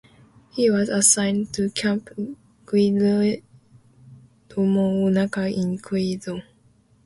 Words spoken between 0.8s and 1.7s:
assigned to